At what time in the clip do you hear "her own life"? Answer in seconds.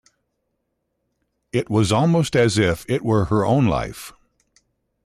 3.25-4.13